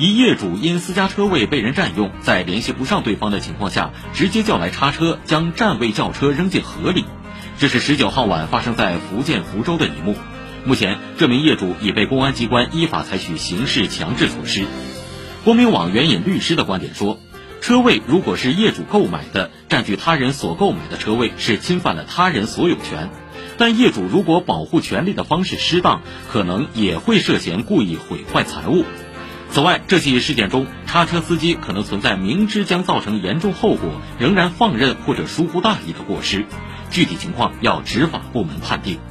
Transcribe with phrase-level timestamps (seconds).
[0.00, 7.04] 一业主因私家车位被人占用，在联系不上对方的情况下，直接叫来叉车将占位轿车扔进河里。
[7.58, 10.16] 这是十九号晚发生在福建福州的一幕。
[10.64, 14.64] 目前，这名业主已被公安机关依法采取刑事强制措施。
[15.44, 17.20] 光明网援引律师的观点说，
[17.60, 23.10] 车位如果是业主购买的，占据他人所购买的车位是侵犯了他人所有权；
[23.58, 26.00] 但业主如果保护权利的方式失当，
[26.32, 28.86] 可能也会涉嫌故意毁坏财物。
[29.60, 36.46] 此外，这起事件中，叉车司机可能存在明知将造成严重后果，仍然放任或者疏忽大意的过失。
[36.90, 39.09] 具体情况要执法部门判定。